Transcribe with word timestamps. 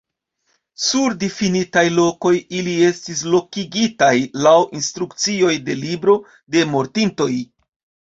Sur 0.83 1.11
difinitaj 1.23 1.83
lokoj 1.97 2.31
ili 2.59 2.73
estis 2.85 3.21
lokigitaj 3.33 4.13
laŭ 4.47 4.55
instrukcioj 4.79 5.51
de 5.69 5.77
libro 5.83 6.17
de 6.57 6.65
mortintoj. 6.73 7.29